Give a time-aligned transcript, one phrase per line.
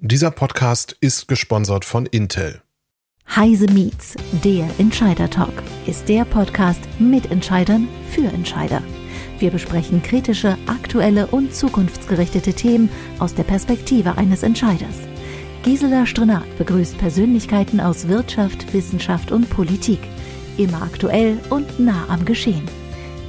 [0.00, 2.62] Dieser Podcast ist gesponsert von Intel.
[3.34, 5.52] Heise Meets, der Entscheider Talk,
[5.86, 8.80] ist der Podcast mit Entscheidern für Entscheider.
[9.40, 12.88] Wir besprechen kritische, aktuelle und zukunftsgerichtete Themen
[13.18, 14.94] aus der Perspektive eines Entscheiders.
[15.64, 19.98] Gisela Strenat begrüßt Persönlichkeiten aus Wirtschaft, Wissenschaft und Politik.
[20.58, 22.70] Immer aktuell und nah am Geschehen.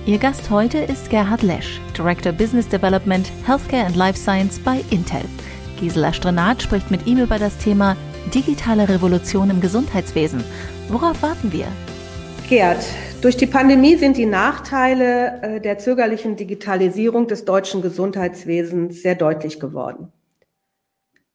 [0.05, 5.23] Ihr Gast heute ist Gerhard Lesch, Director Business Development, Healthcare and Life Science bei Intel.
[5.79, 7.95] Gisela Strenat spricht mit ihm über das Thema
[8.33, 10.43] digitale Revolution im Gesundheitswesen.
[10.89, 11.67] Worauf warten wir?
[12.49, 12.85] Gerd,
[13.21, 19.59] durch die Pandemie sind die Nachteile äh, der zögerlichen Digitalisierung des deutschen Gesundheitswesens sehr deutlich
[19.59, 20.11] geworden.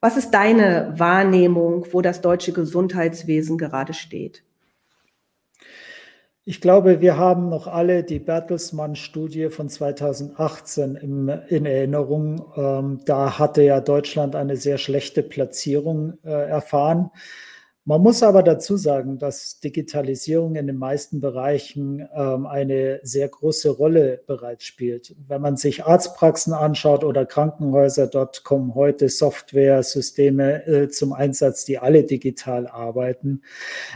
[0.00, 4.42] Was ist deine Wahrnehmung, wo das deutsche Gesundheitswesen gerade steht?
[6.46, 12.44] Ich glaube, wir haben noch alle die Bertelsmann-Studie von 2018 im, in Erinnerung.
[12.54, 17.10] Ähm, da hatte ja Deutschland eine sehr schlechte Platzierung äh, erfahren.
[17.86, 23.68] Man muss aber dazu sagen, dass Digitalisierung in den meisten Bereichen ähm, eine sehr große
[23.68, 25.14] Rolle bereits spielt.
[25.28, 31.76] Wenn man sich Arztpraxen anschaut oder Krankenhäuser, dort kommen heute Software-Systeme äh, zum Einsatz, die
[31.76, 33.42] alle digital arbeiten.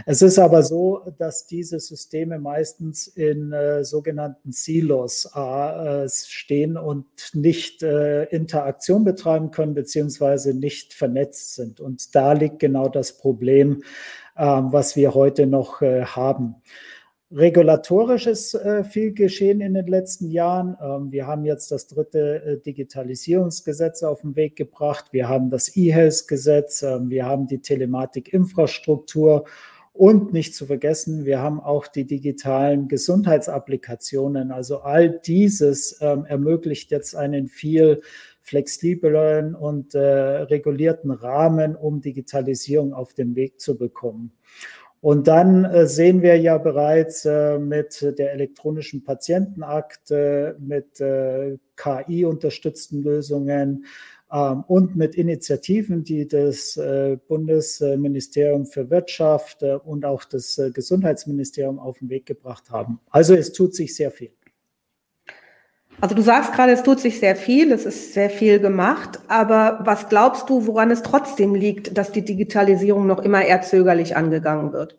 [0.05, 7.07] Es ist aber so, dass diese Systeme meistens in äh, sogenannten Silos äh, stehen und
[7.33, 11.81] nicht äh, Interaktion betreiben können, beziehungsweise nicht vernetzt sind.
[11.81, 13.78] Und da liegt genau das Problem,
[14.37, 16.57] ähm, was wir heute noch äh, haben.
[17.31, 20.79] Regulatorisch ist äh, viel geschehen in den letzten Jahren.
[20.81, 25.13] Ähm, wir haben jetzt das dritte äh, Digitalisierungsgesetz auf den Weg gebracht.
[25.13, 26.83] Wir haben das E-Health-Gesetz.
[26.83, 29.45] Ähm, wir haben die Telematik-Infrastruktur.
[29.93, 34.53] Und nicht zu vergessen, wir haben auch die digitalen Gesundheitsapplikationen.
[34.53, 38.01] Also all dieses ähm, ermöglicht jetzt einen viel
[38.49, 44.33] flexiblen und äh, regulierten Rahmen, um Digitalisierung auf den Weg zu bekommen.
[45.01, 53.05] Und dann äh, sehen wir ja bereits äh, mit der elektronischen Patientenakte, mit äh, KI-unterstützten
[53.05, 53.85] Lösungen
[54.33, 61.79] ähm, und mit Initiativen, die das äh, Bundesministerium für Wirtschaft äh, und auch das Gesundheitsministerium
[61.79, 62.99] auf den Weg gebracht haben.
[63.11, 64.31] Also es tut sich sehr viel.
[66.01, 69.81] Also du sagst gerade, es tut sich sehr viel, es ist sehr viel gemacht, aber
[69.83, 74.73] was glaubst du, woran es trotzdem liegt, dass die Digitalisierung noch immer eher zögerlich angegangen
[74.73, 74.97] wird?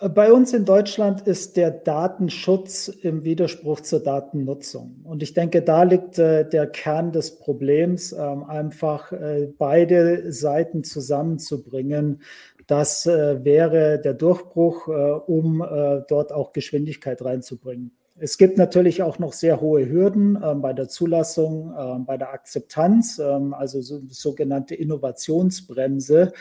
[0.00, 5.00] Bei uns in Deutschland ist der Datenschutz im Widerspruch zur Datennutzung.
[5.04, 10.82] Und ich denke, da liegt äh, der Kern des Problems, äh, einfach äh, beide Seiten
[10.82, 12.20] zusammenzubringen.
[12.66, 17.92] Das äh, wäre der Durchbruch, äh, um äh, dort auch Geschwindigkeit reinzubringen.
[18.16, 22.32] Es gibt natürlich auch noch sehr hohe Hürden äh, bei der Zulassung, äh, bei der
[22.32, 26.32] Akzeptanz, äh, also so, sogenannte Innovationsbremse.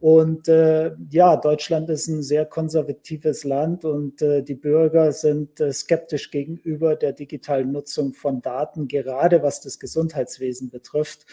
[0.00, 5.72] Und äh, ja, Deutschland ist ein sehr konservatives Land und äh, die Bürger sind äh,
[5.72, 11.24] skeptisch gegenüber der digitalen Nutzung von Daten, gerade was das Gesundheitswesen betrifft.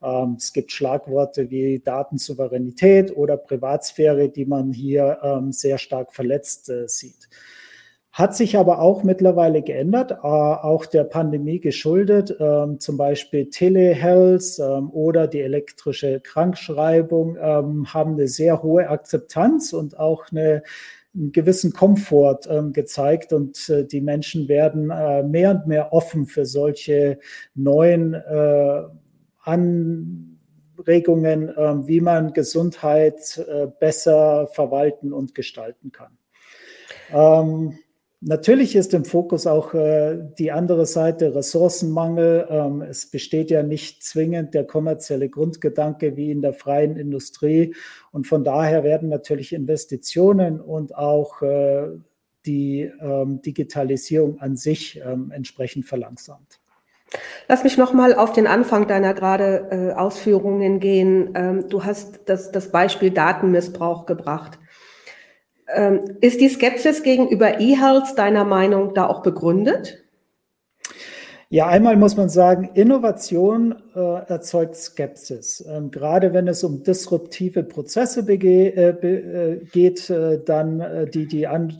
[0.00, 6.68] Ähm, es gibt Schlagworte wie Datensouveränität oder Privatsphäre, die man hier ähm, sehr stark verletzt
[6.68, 7.28] äh, sieht.
[8.12, 14.58] Hat sich aber auch mittlerweile geändert, äh, auch der Pandemie geschuldet, ähm, zum Beispiel Telehealth
[14.58, 20.64] ähm, oder die elektrische Krankschreibung ähm, haben eine sehr hohe Akzeptanz und auch eine,
[21.14, 26.46] einen gewissen Komfort gezeigt und äh, die Menschen werden äh, mehr und mehr offen für
[26.46, 27.20] solche
[27.54, 28.82] neuen äh,
[29.44, 30.28] Anregungen,
[31.86, 36.18] wie man Gesundheit äh, besser verwalten und gestalten kann.
[38.22, 42.46] Natürlich ist im Fokus auch äh, die andere Seite Ressourcenmangel.
[42.50, 47.74] Ähm, es besteht ja nicht zwingend der kommerzielle Grundgedanke wie in der freien Industrie.
[48.12, 51.88] Und von daher werden natürlich Investitionen und auch äh,
[52.44, 56.60] die ähm, Digitalisierung an sich ähm, entsprechend verlangsamt.
[57.48, 61.30] Lass mich noch mal auf den Anfang deiner gerade äh, Ausführungen gehen.
[61.34, 64.59] Ähm, du hast das, das Beispiel Datenmissbrauch gebracht.
[65.74, 69.98] Ähm, ist die Skepsis gegenüber E-Health deiner Meinung da auch begründet?
[71.52, 75.64] Ja, einmal muss man sagen, Innovation äh, erzeugt Skepsis.
[75.68, 81.48] Ähm, gerade wenn es um disruptive Prozesse äh, äh, geht, äh, dann äh, die, die
[81.48, 81.76] an,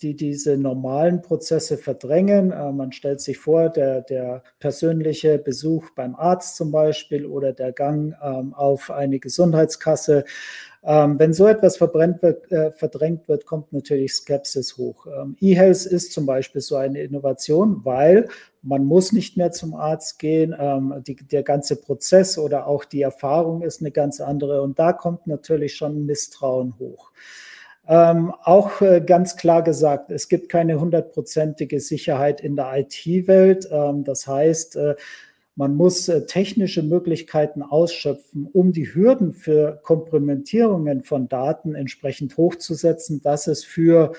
[0.00, 2.50] die diese normalen Prozesse verdrängen.
[2.50, 7.72] Äh, man stellt sich vor, der, der persönliche Besuch beim Arzt zum Beispiel oder der
[7.72, 10.24] Gang ähm, auf eine Gesundheitskasse.
[10.82, 15.06] Ähm, wenn so etwas verbrennt wird, äh, verdrängt wird, kommt natürlich Skepsis hoch.
[15.06, 18.28] Ähm, E-Health ist zum Beispiel so eine Innovation, weil
[18.62, 20.54] man muss nicht mehr zum Arzt gehen.
[20.58, 24.62] Ähm, die, der ganze Prozess oder auch die Erfahrung ist eine ganz andere.
[24.62, 27.10] Und da kommt natürlich schon Misstrauen hoch.
[27.86, 33.68] Ähm, auch äh, ganz klar gesagt, es gibt keine hundertprozentige Sicherheit in der IT-Welt.
[33.70, 34.94] Ähm, das heißt, äh,
[35.60, 43.20] man muss äh, technische Möglichkeiten ausschöpfen, um die Hürden für Komprimentierungen von Daten entsprechend hochzusetzen,
[43.20, 44.12] dass es für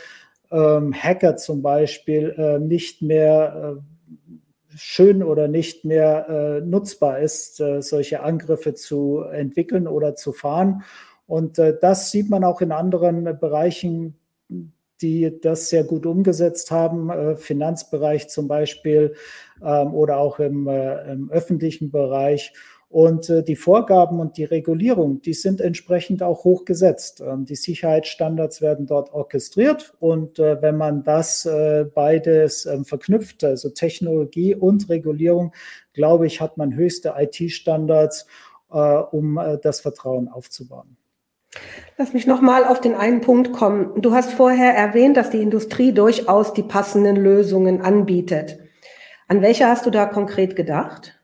[0.52, 7.56] ähm, Hacker zum Beispiel äh, nicht mehr äh, schön oder nicht mehr äh, nutzbar ist,
[7.56, 10.84] solche Angriffe zu entwickeln oder zu fahren.
[11.26, 14.16] Und das sieht man auch in anderen Bereichen,
[15.02, 19.16] die das sehr gut umgesetzt haben, äh, Finanzbereich zum Beispiel
[19.64, 22.54] ähm, oder auch im, äh, im öffentlichen Bereich.
[22.92, 27.22] Und äh, die Vorgaben und die Regulierung, die sind entsprechend auch hochgesetzt.
[27.26, 29.94] Ähm, die Sicherheitsstandards werden dort orchestriert.
[30.02, 35.54] Und äh, wenn man das äh, beides ähm, verknüpft, also Technologie und Regulierung,
[35.94, 38.28] glaube ich, hat man höchste IT-Standards,
[38.72, 40.98] äh, um das Vertrauen aufzubauen.
[41.98, 44.02] Lass mich nochmal auf den einen Punkt kommen.
[44.02, 48.60] Du hast vorher erwähnt, dass die Industrie durchaus die passenden Lösungen anbietet.
[49.28, 51.22] An welche hast du da konkret gedacht?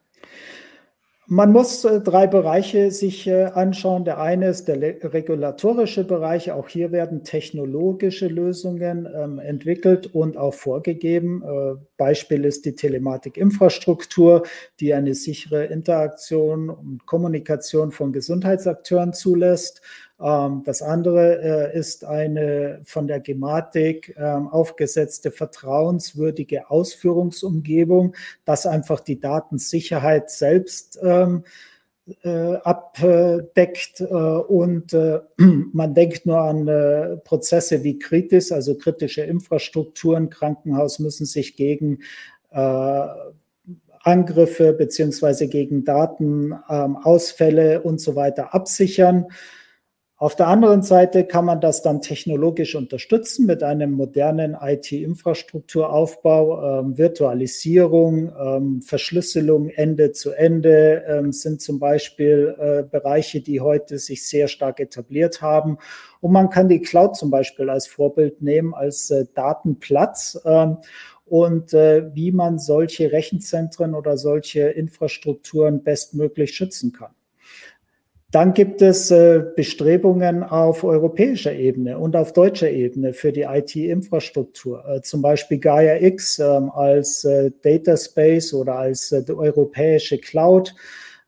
[1.29, 4.05] Man muss äh, drei Bereiche sich äh, anschauen.
[4.05, 6.53] Der eine ist der regulatorische Bereich.
[6.53, 11.43] Auch hier werden technologische Lösungen ähm, entwickelt und auch vorgegeben.
[11.43, 14.43] Äh, Beispiel ist die Telematikinfrastruktur,
[14.79, 19.81] die eine sichere Interaktion und Kommunikation von Gesundheitsakteuren zulässt.
[20.19, 28.15] Ähm, das andere äh, ist eine von der Gematik ähm, aufgesetzte vertrauenswürdige Ausführungsumgebung,
[28.45, 31.43] dass einfach die Datensicherheit selbst ähm,
[32.23, 34.95] äh, abdeckt äh, und
[35.37, 40.29] man denkt nur an Prozesse wie Kritis, also kritische Infrastrukturen.
[40.29, 41.99] Krankenhaus müssen sich gegen
[44.07, 49.25] Angriffe beziehungsweise gegen Datenausfälle und so weiter absichern.
[50.19, 56.97] Auf der anderen Seite kann man das dann technologisch unterstützen mit einem modernen IT-Infrastrukturaufbau, ähm,
[56.97, 64.25] Virtualisierung, ähm, Verschlüsselung Ende zu Ende ähm, sind zum Beispiel äh, Bereiche, die heute sich
[64.25, 65.77] sehr stark etabliert haben.
[66.19, 70.41] Und man kann die Cloud zum Beispiel als Vorbild nehmen, als äh, Datenplatz.
[70.45, 70.77] Ähm,
[71.25, 77.11] und äh, wie man solche Rechenzentren oder solche Infrastrukturen bestmöglich schützen kann.
[78.31, 84.83] Dann gibt es äh, Bestrebungen auf europäischer Ebene und auf deutscher Ebene für die IT-Infrastruktur.
[84.85, 90.75] Äh, zum Beispiel Gaia X ähm, als äh, Data Space oder als europäische Cloud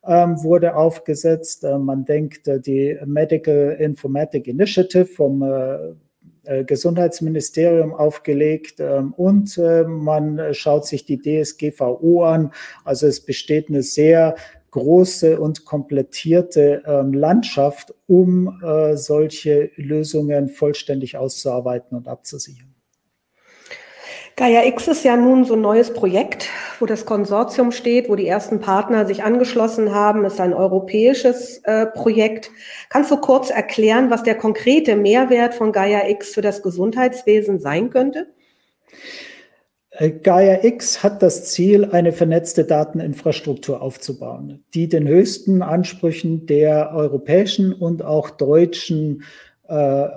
[0.05, 1.63] ähm, wurde aufgesetzt.
[1.63, 5.43] Man denkt, die Medical Informatic Initiative vom
[6.65, 12.51] Gesundheitsministerium aufgelegt ähm, und man schaut sich die DSGVO an.
[12.85, 14.35] Also es besteht eine sehr
[14.71, 22.69] große und komplettierte ähm, Landschaft, um äh, solche Lösungen vollständig auszuarbeiten und abzusichern.
[24.39, 26.47] Gaia X ist ja nun so ein neues Projekt,
[26.79, 30.23] wo das Konsortium steht, wo die ersten Partner sich angeschlossen haben.
[30.23, 32.49] Es ist ein europäisches äh, Projekt.
[32.87, 37.89] Kannst du kurz erklären, was der konkrete Mehrwert von Gaia X für das Gesundheitswesen sein
[37.89, 38.27] könnte?
[39.99, 47.73] Gaia X hat das Ziel, eine vernetzte Dateninfrastruktur aufzubauen, die den höchsten Ansprüchen der europäischen
[47.73, 49.23] und auch deutschen
[49.67, 50.07] äh,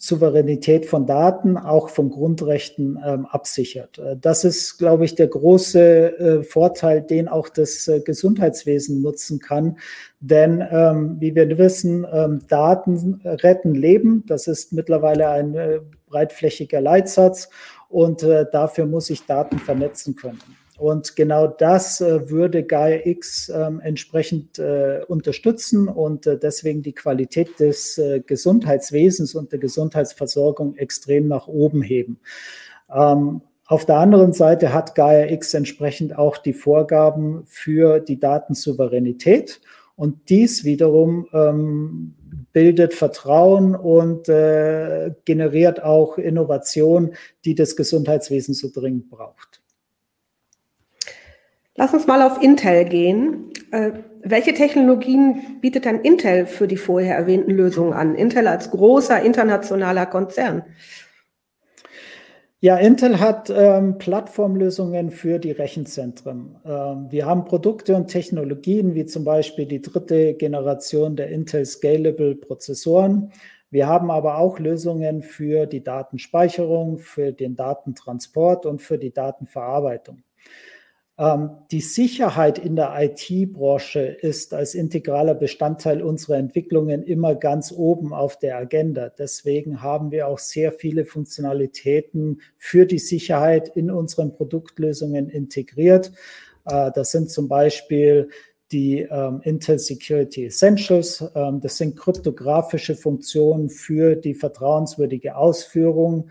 [0.00, 3.98] Souveränität von Daten, auch von Grundrechten ähm, absichert.
[3.98, 9.40] Äh, das ist, glaube ich, der große äh, Vorteil, den auch das äh, Gesundheitswesen nutzen
[9.40, 9.78] kann.
[10.20, 14.24] Denn, ähm, wie wir wissen, ähm, Daten retten Leben.
[14.26, 17.48] Das ist mittlerweile ein äh, breitflächiger Leitsatz
[17.88, 20.40] und äh, dafür muss ich Daten vernetzen können.
[20.78, 26.94] Und genau das äh, würde Gaia X äh, entsprechend äh, unterstützen und äh, deswegen die
[26.94, 32.20] Qualität des äh, Gesundheitswesens und der Gesundheitsversorgung extrem nach oben heben.
[32.94, 39.60] Ähm, auf der anderen Seite hat Gaia X entsprechend auch die Vorgaben für die Datensouveränität.
[39.94, 42.14] Und dies wiederum ähm,
[42.52, 47.14] bildet Vertrauen und äh, generiert auch Innovation,
[47.44, 49.62] die das Gesundheitswesen so dringend braucht.
[51.74, 53.52] Lass uns mal auf Intel gehen.
[53.70, 53.92] Äh,
[54.24, 58.16] welche Technologien bietet dann Intel für die vorher erwähnten Lösungen an?
[58.16, 60.64] Intel als großer internationaler Konzern.
[62.60, 66.56] Ja, Intel hat ähm, Plattformlösungen für die Rechenzentren.
[66.64, 72.34] Ähm, wir haben Produkte und Technologien wie zum Beispiel die dritte Generation der Intel Scalable
[72.34, 73.32] Prozessoren.
[73.70, 80.24] Wir haben aber auch Lösungen für die Datenspeicherung, für den Datentransport und für die Datenverarbeitung.
[81.18, 88.12] Ähm, die Sicherheit in der IT-Branche ist als integraler Bestandteil unserer Entwicklungen immer ganz oben
[88.12, 89.08] auf der Agenda.
[89.08, 96.12] Deswegen haben wir auch sehr viele Funktionalitäten für die Sicherheit in unseren Produktlösungen integriert.
[96.66, 98.28] Äh, das sind zum Beispiel
[98.70, 101.24] die ähm, Intel Security Essentials.
[101.34, 106.28] Ähm, das sind kryptografische Funktionen für die vertrauenswürdige Ausführung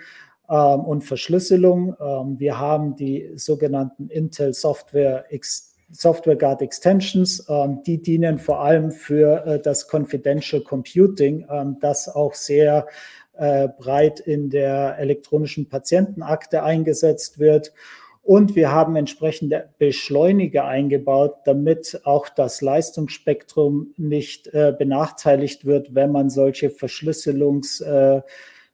[0.50, 1.96] ähm, und Verschlüsselung.
[2.00, 8.60] Ähm, wir haben die sogenannten Intel Software X Software Guard Extensions, ähm, die dienen vor
[8.60, 12.88] allem für äh, das Confidential Computing, ähm, das auch sehr
[13.38, 17.72] äh, breit in der elektronischen Patientenakte eingesetzt wird.
[18.22, 26.12] Und wir haben entsprechende Beschleuniger eingebaut, damit auch das Leistungsspektrum nicht äh, benachteiligt wird, wenn
[26.12, 28.22] man solche Verschlüsselungs- äh,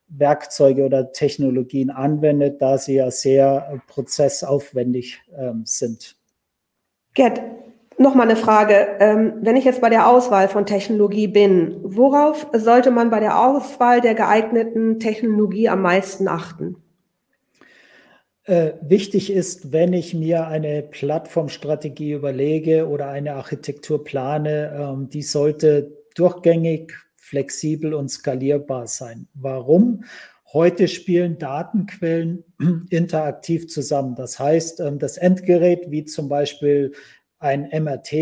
[0.07, 6.15] Werkzeuge oder Technologien anwendet, da sie ja sehr äh, prozessaufwendig ähm, sind.
[7.13, 7.41] Gerd,
[7.97, 8.97] noch mal eine Frage.
[8.99, 13.39] Ähm, wenn ich jetzt bei der Auswahl von Technologie bin, worauf sollte man bei der
[13.39, 16.77] Auswahl der geeigneten Technologie am meisten achten?
[18.45, 25.21] Äh, wichtig ist, wenn ich mir eine Plattformstrategie überlege oder eine Architektur plane, ähm, die
[25.21, 26.93] sollte durchgängig
[27.33, 29.27] flexibel und skalierbar sein.
[29.33, 30.03] Warum?
[30.53, 32.43] Heute spielen Datenquellen
[32.91, 34.13] interaktiv zusammen.
[34.13, 36.93] Das heißt, ähm, das Endgerät, wie zum Beispiel
[37.39, 38.13] ein MRT,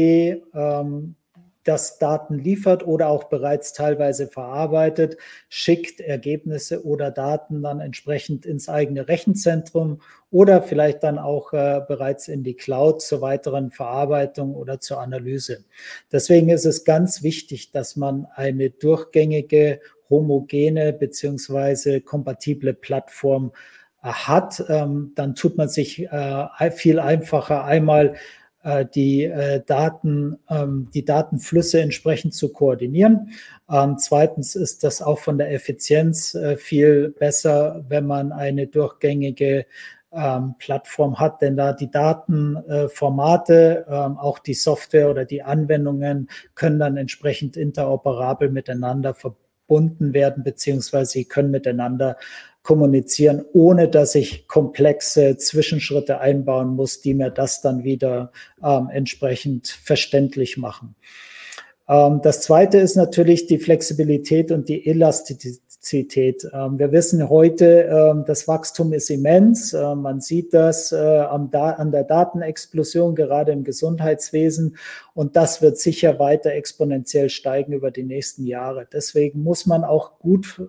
[0.53, 1.15] ähm,
[1.63, 5.17] das Daten liefert oder auch bereits teilweise verarbeitet,
[5.49, 10.01] schickt Ergebnisse oder Daten dann entsprechend ins eigene Rechenzentrum
[10.31, 15.65] oder vielleicht dann auch äh, bereits in die Cloud zur weiteren Verarbeitung oder zur Analyse.
[16.11, 23.51] Deswegen ist es ganz wichtig, dass man eine durchgängige, homogene beziehungsweise kompatible Plattform
[24.03, 24.63] äh, hat.
[24.67, 28.15] Ähm, dann tut man sich äh, viel einfacher einmal
[28.93, 33.31] die äh, Daten, ähm, die Datenflüsse entsprechend zu koordinieren.
[33.69, 39.65] Ähm, zweitens ist das auch von der Effizienz äh, viel besser, wenn man eine durchgängige
[40.13, 43.85] ähm, Plattform hat, denn da die Datenformate,
[44.19, 51.25] auch die Software oder die Anwendungen können dann entsprechend interoperabel miteinander verbunden werden, beziehungsweise sie
[51.25, 52.17] können miteinander
[52.63, 58.31] kommunizieren, ohne dass ich komplexe Zwischenschritte einbauen muss, die mir das dann wieder
[58.63, 60.95] ähm, entsprechend verständlich machen.
[61.89, 65.61] Ähm, das zweite ist natürlich die Flexibilität und die Elastizität.
[66.53, 69.73] Ähm, wir wissen heute, ähm, das Wachstum ist immens.
[69.73, 74.77] Man sieht das äh, an der Datenexplosion, gerade im Gesundheitswesen.
[75.13, 78.87] Und das wird sicher weiter exponentiell steigen über die nächsten Jahre.
[78.91, 80.61] Deswegen muss man auch gut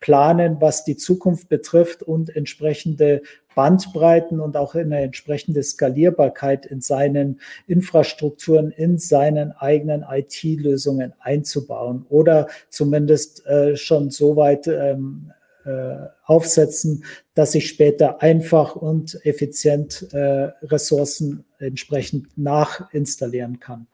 [0.00, 3.22] planen, was die Zukunft betrifft und entsprechende
[3.54, 12.48] Bandbreiten und auch eine entsprechende Skalierbarkeit in seinen Infrastrukturen, in seinen eigenen IT-Lösungen einzubauen oder
[12.68, 15.32] zumindest äh, schon so weit ähm,
[15.64, 17.04] äh, aufsetzen,
[17.34, 23.86] dass ich später einfach und effizient äh, Ressourcen entsprechend nachinstallieren kann.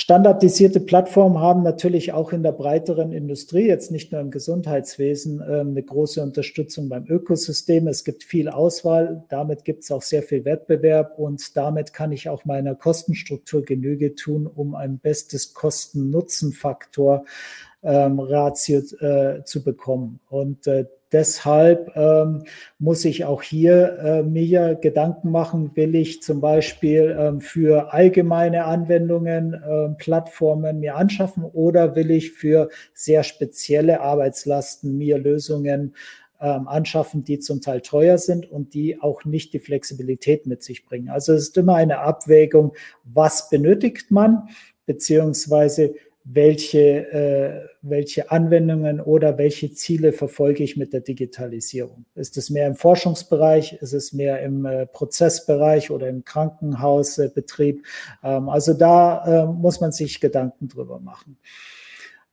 [0.00, 5.70] Standardisierte Plattformen haben natürlich auch in der breiteren Industrie, jetzt nicht nur im Gesundheitswesen, ähm,
[5.70, 7.88] eine große Unterstützung beim Ökosystem.
[7.88, 12.28] Es gibt viel Auswahl, damit gibt es auch sehr viel Wettbewerb und damit kann ich
[12.28, 17.24] auch meiner Kostenstruktur Genüge tun, um ein bestes Kosten-Nutzen-Faktor
[17.82, 20.20] ähm, Ratio äh, zu bekommen.
[20.28, 22.44] Und äh, deshalb ähm,
[22.78, 28.64] muss ich auch hier äh, mir Gedanken machen, will ich zum Beispiel ähm, für allgemeine
[28.64, 35.94] Anwendungen äh, Plattformen mir anschaffen oder will ich für sehr spezielle Arbeitslasten mir Lösungen
[36.40, 40.86] ähm, anschaffen, die zum Teil teuer sind und die auch nicht die Flexibilität mit sich
[40.86, 41.08] bringen.
[41.08, 44.48] Also es ist immer eine Abwägung, was benötigt man,
[44.86, 45.94] beziehungsweise
[46.30, 52.04] welche, äh, welche Anwendungen oder welche Ziele verfolge ich mit der Digitalisierung?
[52.14, 53.74] Ist es mehr im Forschungsbereich?
[53.80, 57.82] Ist es mehr im äh, Prozessbereich oder im Krankenhausbetrieb?
[58.22, 61.38] Ähm, also da äh, muss man sich Gedanken drüber machen.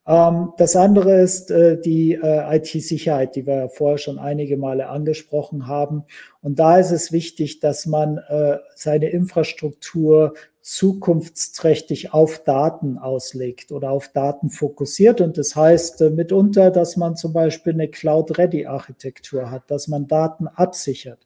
[0.07, 5.67] Ähm, das andere ist äh, die äh, IT-Sicherheit, die wir vorher schon einige Male angesprochen
[5.67, 6.03] haben.
[6.41, 13.91] Und da ist es wichtig, dass man äh, seine Infrastruktur zukunftsträchtig auf Daten auslegt oder
[13.91, 15.21] auf Daten fokussiert.
[15.21, 20.47] Und das heißt äh, mitunter, dass man zum Beispiel eine Cloud-Ready-Architektur hat, dass man Daten
[20.47, 21.19] absichert.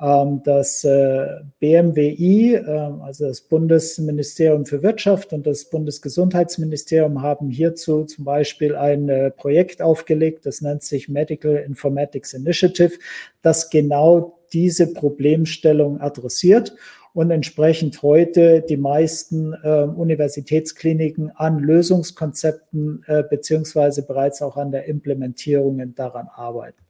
[0.00, 1.26] Ähm, das äh,
[1.58, 9.08] BMWI, ähm, also das Bundesministerium für Wirtschaft und das Bundesgesundheitsministerium haben hierzu zum Beispiel ein
[9.08, 12.98] äh, Projekt aufgelegt, das nennt sich Medical Informatics Initiative,
[13.42, 16.74] das genau diese Problemstellung adressiert
[17.12, 24.86] und entsprechend heute die meisten äh, Universitätskliniken an Lösungskonzepten äh, beziehungsweise bereits auch an der
[24.86, 26.82] Implementierung daran arbeiten.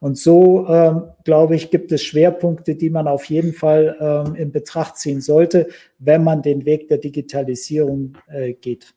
[0.00, 4.52] Und so, ähm, glaube ich, gibt es Schwerpunkte, die man auf jeden Fall ähm, in
[4.52, 5.68] Betracht ziehen sollte,
[5.98, 8.94] wenn man den Weg der Digitalisierung äh, geht.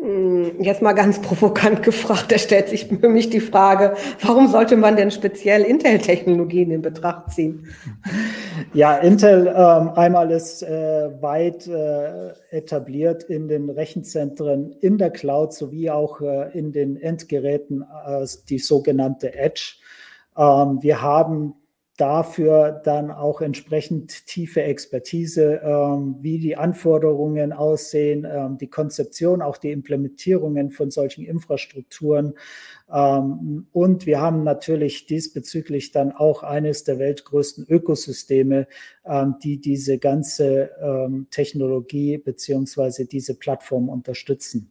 [0.00, 4.76] Hm, jetzt mal ganz provokant gefragt, da stellt sich für mich die Frage, warum sollte
[4.76, 7.66] man denn speziell Intel-Technologien in Betracht ziehen?
[8.74, 15.54] Ja, Intel ähm, einmal ist äh, weit äh, etabliert in den Rechenzentren in der Cloud
[15.54, 19.76] sowie auch äh, in den Endgeräten, äh, die sogenannte Edge.
[20.36, 21.54] Ähm, wir haben
[21.96, 29.56] dafür dann auch entsprechend tiefe Expertise, ähm, wie die Anforderungen aussehen, ähm, die Konzeption, auch
[29.56, 32.34] die Implementierungen von solchen Infrastrukturen.
[32.92, 38.68] Ähm, und wir haben natürlich diesbezüglich dann auch eines der weltgrößten Ökosysteme,
[39.06, 44.70] ähm, die diese ganze ähm, Technologie beziehungsweise diese Plattform unterstützen.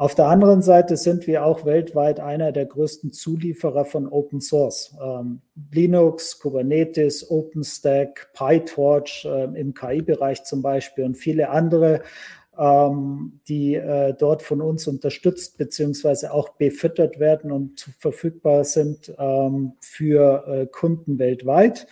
[0.00, 4.96] Auf der anderen Seite sind wir auch weltweit einer der größten Zulieferer von Open Source.
[4.98, 5.42] Ähm,
[5.72, 12.00] Linux, Kubernetes, OpenStack, PyTorch äh, im KI-Bereich zum Beispiel und viele andere,
[12.58, 19.74] ähm, die äh, dort von uns unterstützt beziehungsweise auch befüttert werden und verfügbar sind ähm,
[19.80, 21.86] für äh, Kunden weltweit.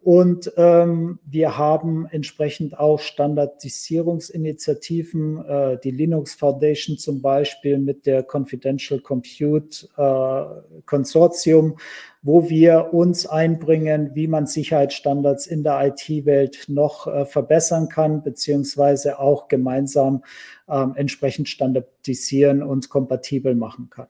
[0.00, 8.22] Und ähm, wir haben entsprechend auch Standardisierungsinitiativen, äh, die Linux Foundation zum Beispiel mit der
[8.22, 10.44] Confidential Compute äh,
[10.86, 11.78] Consortium,
[12.22, 19.18] wo wir uns einbringen, wie man Sicherheitsstandards in der IT-Welt noch äh, verbessern kann, beziehungsweise
[19.18, 20.22] auch gemeinsam
[20.68, 24.06] äh, entsprechend standardisieren und kompatibel machen kann.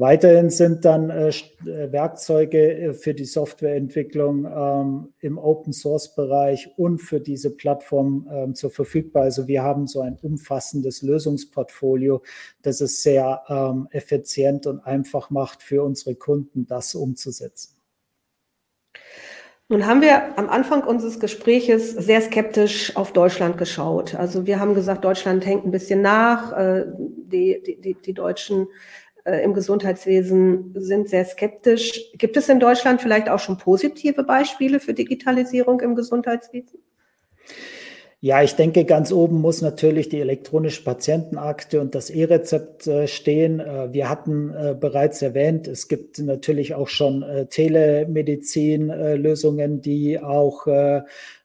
[0.00, 6.70] Weiterhin sind dann äh, äh, Werkzeuge äh, für die Softwareentwicklung ähm, im Open Source Bereich
[6.78, 9.24] und für diese Plattform ähm, zur verfügbar.
[9.24, 12.22] Also wir haben so ein umfassendes Lösungsportfolio,
[12.62, 17.76] das es sehr ähm, effizient und einfach macht für unsere Kunden, das umzusetzen.
[19.68, 24.14] Nun haben wir am Anfang unseres Gespräches sehr skeptisch auf Deutschland geschaut.
[24.14, 26.56] Also wir haben gesagt, Deutschland hängt ein bisschen nach.
[26.56, 28.66] Äh, die, die, die Deutschen
[29.24, 32.12] äh, im Gesundheitswesen sind sehr skeptisch.
[32.14, 36.80] Gibt es in Deutschland vielleicht auch schon positive Beispiele für Digitalisierung im Gesundheitswesen?
[38.22, 43.60] Ja, ich denke, ganz oben muss natürlich die elektronische Patientenakte und das E-Rezept äh, stehen.
[43.60, 50.66] Äh, wir hatten äh, bereits erwähnt, es gibt natürlich auch schon Telemedizin-Lösungen, die auch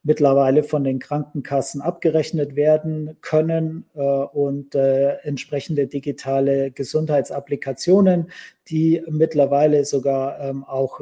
[0.03, 8.29] mittlerweile von den Krankenkassen abgerechnet werden können und entsprechende digitale Gesundheitsapplikationen,
[8.67, 10.99] die mittlerweile sogar ähm, auch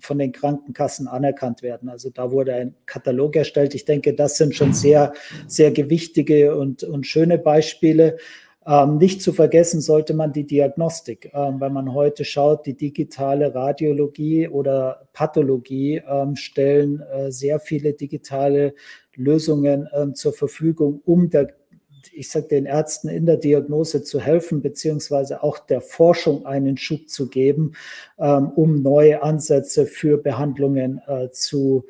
[0.00, 1.88] von den Krankenkassen anerkannt werden.
[1.88, 3.74] Also da wurde ein Katalog erstellt.
[3.74, 5.12] Ich denke, das sind schon sehr,
[5.46, 8.16] sehr gewichtige und, und schöne Beispiele.
[8.66, 11.30] Ähm, nicht zu vergessen sollte man die Diagnostik.
[11.32, 17.94] Ähm, wenn man heute schaut, die digitale Radiologie oder Pathologie ähm, stellen äh, sehr viele
[17.94, 18.74] digitale
[19.14, 21.54] Lösungen ähm, zur Verfügung, um der
[22.12, 27.08] ich sage den Ärzten in der Diagnose zu helfen, beziehungsweise auch der Forschung einen Schub
[27.08, 27.72] zu geben,
[28.18, 31.84] ähm, um neue Ansätze für Behandlungen äh, zu,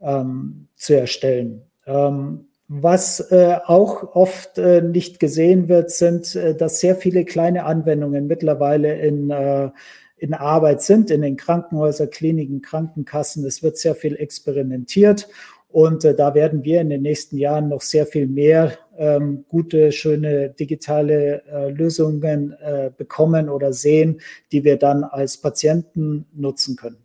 [0.00, 1.62] ähm, zu erstellen.
[1.86, 7.64] Ähm, was äh, auch oft äh, nicht gesehen wird, sind, äh, dass sehr viele kleine
[7.64, 9.70] Anwendungen mittlerweile in, äh,
[10.16, 13.44] in Arbeit sind, in den Krankenhäusern, Kliniken, Krankenkassen.
[13.44, 15.28] Es wird sehr viel experimentiert
[15.68, 19.92] und äh, da werden wir in den nächsten Jahren noch sehr viel mehr ähm, gute,
[19.92, 24.20] schöne digitale äh, Lösungen äh, bekommen oder sehen,
[24.52, 26.98] die wir dann als Patienten nutzen können.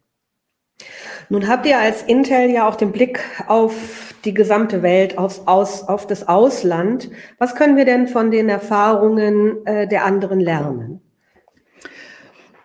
[1.30, 5.84] Nun habt ihr als Intel ja auch den Blick auf die gesamte Welt, aufs Aus,
[5.84, 7.10] auf das Ausland.
[7.39, 11.02] Was können wir denn von den Erfahrungen äh, der anderen lernen?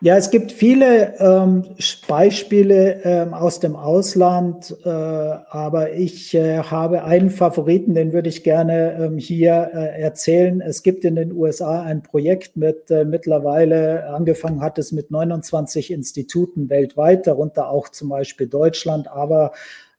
[0.05, 1.63] Ja, es gibt viele ähm,
[2.09, 8.43] Beispiele ähm, aus dem Ausland, äh, aber ich äh, habe einen Favoriten, den würde ich
[8.43, 10.61] gerne ähm, hier äh, erzählen.
[10.61, 15.93] Es gibt in den USA ein Projekt mit äh, mittlerweile, angefangen hat es mit 29
[15.93, 19.53] Instituten weltweit, darunter auch zum Beispiel Deutschland, aber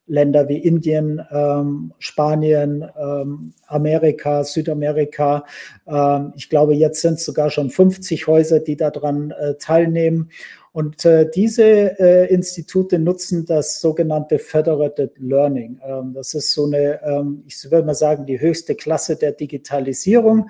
[0.05, 5.45] Länder wie Indien, ähm, Spanien, ähm, Amerika, Südamerika.
[5.87, 10.29] Ähm, ich glaube, jetzt sind es sogar schon 50 Häuser, die daran äh, teilnehmen.
[10.73, 15.79] Und äh, diese äh, Institute nutzen das sogenannte Federated Learning.
[15.85, 20.49] Ähm, das ist so eine, ähm, ich würde mal sagen, die höchste Klasse der Digitalisierung,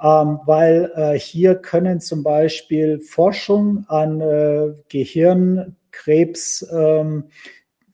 [0.00, 7.24] ähm, weil äh, hier können zum Beispiel Forschung an äh, Gehirnkrebs ähm,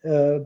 [0.02, 0.40] äh,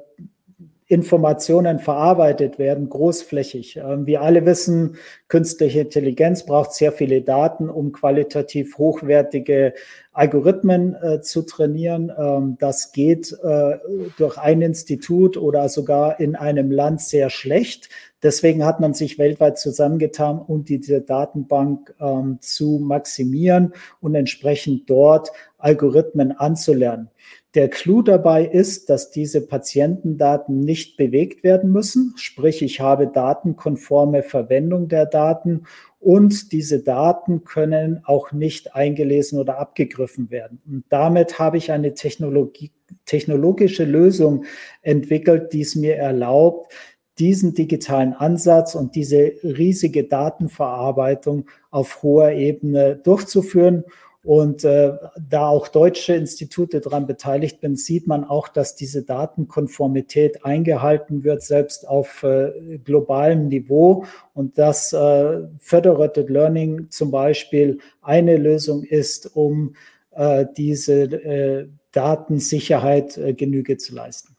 [0.93, 3.79] Informationen verarbeitet werden, großflächig.
[3.79, 4.97] Ähm, wir alle wissen,
[5.29, 9.73] künstliche Intelligenz braucht sehr viele Daten, um qualitativ hochwertige
[10.13, 12.13] Algorithmen äh, zu trainieren.
[12.19, 13.79] Ähm, das geht äh,
[14.19, 17.89] durch ein Institut oder sogar in einem Land sehr schlecht.
[18.23, 25.33] Deswegen hat man sich weltweit zusammengetan, um diese Datenbank ähm, zu maximieren und entsprechend dort
[25.57, 27.09] Algorithmen anzulernen.
[27.55, 34.23] Der Clou dabei ist, dass diese Patientendaten nicht bewegt werden müssen, sprich ich habe datenkonforme
[34.23, 35.65] Verwendung der Daten
[36.01, 40.63] und diese Daten können auch nicht eingelesen oder abgegriffen werden.
[40.67, 42.73] Und damit habe ich eine Technologie,
[43.05, 44.47] technologische Lösung
[44.81, 46.73] entwickelt, die es mir erlaubt,
[47.19, 53.85] diesen digitalen Ansatz und diese riesige Datenverarbeitung auf hoher Ebene durchzuführen
[54.25, 60.45] und äh, da auch deutsche Institute daran beteiligt sind, sieht man auch, dass diese Datenkonformität
[60.45, 64.05] eingehalten wird, selbst auf äh, globalem Niveau.
[64.33, 69.75] Und dass äh, Federated Learning zum Beispiel eine Lösung ist, um
[70.13, 74.37] äh, diese äh, Datensicherheit äh, Genüge zu leisten.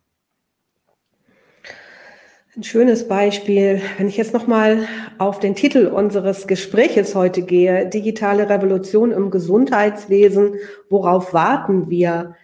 [2.55, 4.87] Ein schönes Beispiel, wenn ich jetzt nochmal
[5.17, 12.35] auf den Titel unseres Gespräches heute gehe, digitale Revolution im Gesundheitswesen, worauf warten wir?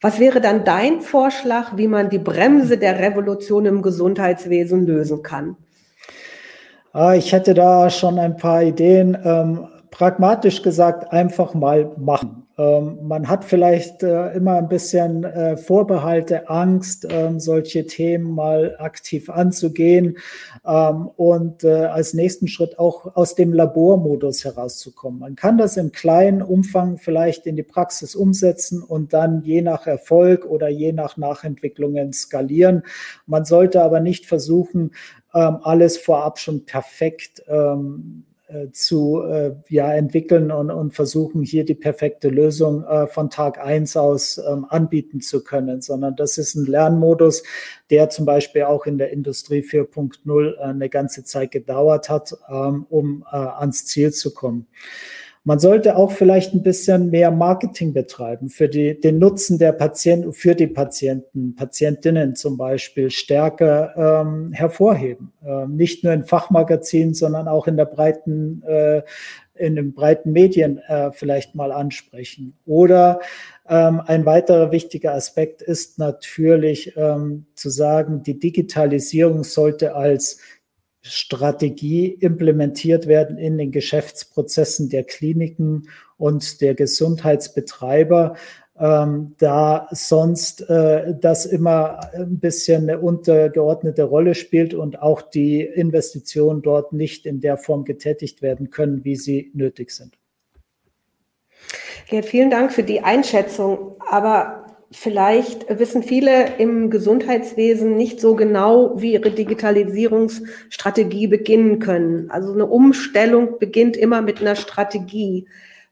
[0.00, 5.56] Was wäre dann dein Vorschlag, wie man die Bremse der Revolution im Gesundheitswesen lösen kann?
[6.92, 9.18] Ah, ich hätte da schon ein paar Ideen.
[9.90, 12.46] Ähm, pragmatisch gesagt, einfach mal machen.
[12.58, 18.76] Ähm, man hat vielleicht äh, immer ein bisschen äh, Vorbehalte, Angst, ähm, solche Themen mal
[18.78, 20.18] aktiv anzugehen
[20.66, 25.20] ähm, und äh, als nächsten Schritt auch aus dem Labormodus herauszukommen.
[25.20, 29.86] Man kann das im kleinen Umfang vielleicht in die Praxis umsetzen und dann je nach
[29.86, 32.82] Erfolg oder je nach Nachentwicklungen skalieren.
[33.26, 34.92] Man sollte aber nicht versuchen,
[35.32, 37.74] alles vorab schon perfekt äh,
[38.72, 43.96] zu äh, ja, entwickeln und, und versuchen, hier die perfekte Lösung äh, von Tag eins
[43.96, 47.42] aus ähm, anbieten zu können, sondern das ist ein Lernmodus,
[47.90, 52.86] der zum Beispiel auch in der Industrie 4.0 äh, eine ganze Zeit gedauert hat, ähm,
[52.88, 54.66] um äh, ans Ziel zu kommen.
[55.42, 60.34] Man sollte auch vielleicht ein bisschen mehr Marketing betreiben für die, den Nutzen der Patienten,
[60.34, 65.32] für die Patienten, Patientinnen zum Beispiel stärker ähm, hervorheben.
[65.42, 69.00] Ähm, nicht nur in Fachmagazinen, sondern auch in der breiten, äh,
[69.54, 72.58] in den breiten Medien äh, vielleicht mal ansprechen.
[72.66, 73.20] Oder
[73.66, 80.38] ähm, ein weiterer wichtiger Aspekt ist natürlich ähm, zu sagen, die Digitalisierung sollte als
[81.02, 88.36] Strategie implementiert werden in den Geschäftsprozessen der Kliniken und der Gesundheitsbetreiber,
[88.78, 95.60] ähm, da sonst äh, das immer ein bisschen eine untergeordnete Rolle spielt und auch die
[95.62, 100.18] Investitionen dort nicht in der Form getätigt werden können, wie sie nötig sind.
[102.08, 103.96] Gerd, vielen Dank für die Einschätzung.
[104.10, 112.28] Aber Vielleicht wissen viele im Gesundheitswesen nicht so genau, wie ihre Digitalisierungsstrategie beginnen können.
[112.30, 115.46] Also eine Umstellung beginnt immer mit einer Strategie.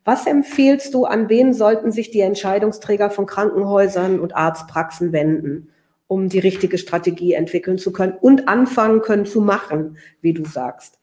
[0.04, 5.68] Was empfiehlst du, an wen sollten sich die Entscheidungsträger von Krankenhäusern und Arztpraxen wenden,
[6.08, 10.98] um die richtige Strategie entwickeln zu können und anfangen können zu machen, wie du sagst?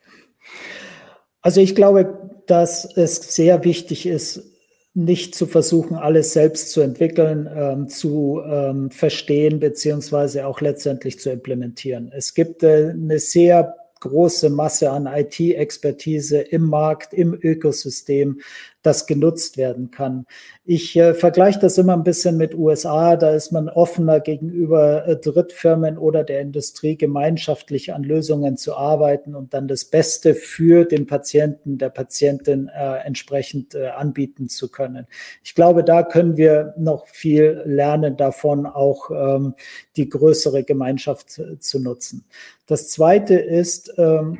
[1.41, 4.54] Also ich glaube, dass es sehr wichtig ist,
[4.95, 11.29] nicht zu versuchen, alles selbst zu entwickeln, ähm, zu ähm, verstehen, beziehungsweise auch letztendlich zu
[11.29, 12.11] implementieren.
[12.15, 18.39] Es gibt äh, eine sehr große Masse an IT-Expertise im Markt, im Ökosystem,
[18.85, 20.25] das genutzt werden kann.
[20.63, 23.15] Ich äh, vergleiche das immer ein bisschen mit USA.
[23.15, 29.35] Da ist man offener gegenüber äh, Drittfirmen oder der Industrie, gemeinschaftlich an Lösungen zu arbeiten
[29.35, 35.07] und dann das Beste für den Patienten, der Patientin äh, entsprechend äh, anbieten zu können.
[35.43, 39.55] Ich glaube, da können wir noch viel lernen davon, auch ähm,
[39.95, 42.25] die größere Gemeinschaft äh, zu nutzen.
[42.67, 44.39] Das Zweite ist, ähm,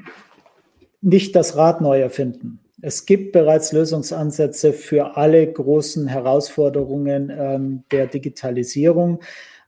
[1.06, 2.60] nicht das Rad neu erfinden.
[2.88, 9.22] Es gibt bereits Lösungsansätze für alle großen Herausforderungen ähm, der Digitalisierung.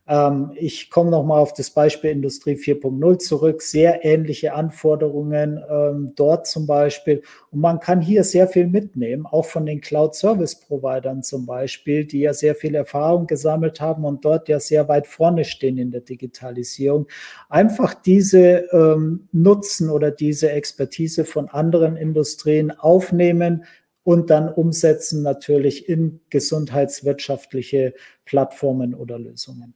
[0.07, 3.61] Ähm, ich komme nochmal auf das Beispiel Industrie 4.0 zurück.
[3.61, 7.21] Sehr ähnliche Anforderungen ähm, dort zum Beispiel.
[7.51, 12.33] Und man kann hier sehr viel mitnehmen, auch von den Cloud-Service-Providern zum Beispiel, die ja
[12.33, 17.07] sehr viel Erfahrung gesammelt haben und dort ja sehr weit vorne stehen in der Digitalisierung.
[17.49, 23.65] Einfach diese ähm, Nutzen oder diese Expertise von anderen Industrien aufnehmen,
[24.07, 27.93] und dann umsetzen natürlich in gesundheitswirtschaftliche
[28.23, 29.73] Plattformen oder Lösungen.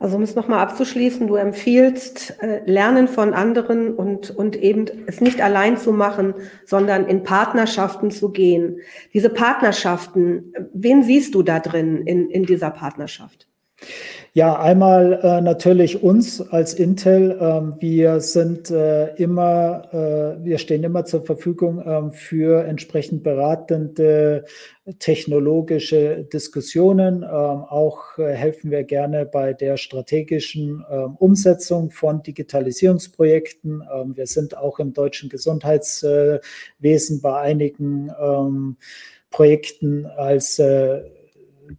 [0.00, 5.20] Also um es nochmal abzuschließen, du empfiehlst äh, Lernen von anderen und, und eben es
[5.20, 6.34] nicht allein zu machen,
[6.64, 8.80] sondern in Partnerschaften zu gehen.
[9.12, 13.48] Diese Partnerschaften, wen siehst du da drin in, in dieser Partnerschaft?
[14.34, 17.38] Ja, einmal äh, natürlich uns als Intel.
[17.40, 24.44] Ähm, wir sind äh, immer, äh, wir stehen immer zur Verfügung ähm, für entsprechend beratende
[24.98, 27.22] technologische Diskussionen.
[27.22, 33.82] Ähm, auch äh, helfen wir gerne bei der strategischen ähm, Umsetzung von Digitalisierungsprojekten.
[33.92, 38.76] Ähm, wir sind auch im deutschen Gesundheitswesen bei einigen ähm,
[39.30, 41.02] Projekten als äh,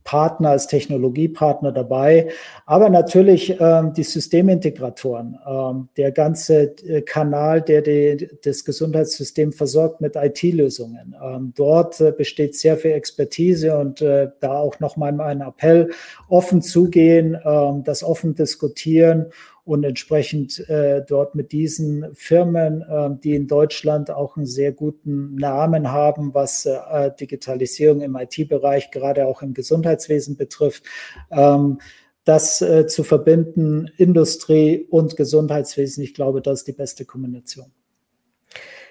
[0.03, 2.29] Partner, als Technologiepartner dabei,
[2.65, 10.01] aber natürlich ähm, die Systemintegratoren, ähm, der ganze äh, Kanal, der die, das Gesundheitssystem versorgt
[10.01, 11.15] mit IT-Lösungen.
[11.21, 15.91] Ähm, dort äh, besteht sehr viel Expertise und äh, da auch nochmal mein Appell,
[16.27, 19.27] offen zugehen, ähm, das offen diskutieren
[19.63, 25.35] und entsprechend äh, dort mit diesen Firmen, äh, die in Deutschland auch einen sehr guten
[25.35, 30.83] Namen haben, was äh, Digitalisierung im IT-Bereich, gerade auch im Gesundheitswesen betrifft,
[31.31, 31.79] ähm,
[32.23, 37.71] das äh, zu verbinden, Industrie und Gesundheitswesen, ich glaube, das ist die beste Kombination.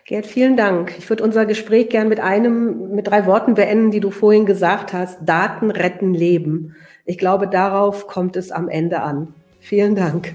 [0.09, 0.95] Gerd, vielen Dank.
[0.97, 4.95] Ich würde unser Gespräch gern mit einem, mit drei Worten beenden, die du vorhin gesagt
[4.95, 5.19] hast.
[5.27, 6.77] Daten retten Leben.
[7.05, 9.35] Ich glaube, darauf kommt es am Ende an.
[9.61, 10.35] Vielen Dank.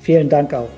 [0.00, 0.70] Vielen Dank auch.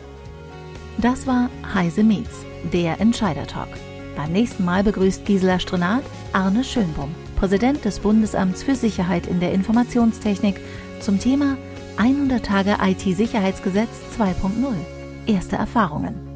[0.98, 3.68] Das war Heise Meets, der Entscheider Talk.
[4.16, 9.52] Beim nächsten Mal begrüßt Gisela Strenat Arne Schönbum, Präsident des Bundesamts für Sicherheit in der
[9.52, 10.60] Informationstechnik,
[11.00, 11.56] zum Thema
[11.96, 14.74] 100 Tage IT-Sicherheitsgesetz 2.0.
[15.26, 16.31] Erste Erfahrungen.